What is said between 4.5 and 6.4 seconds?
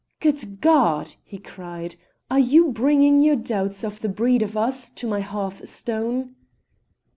us to my hearthstone?"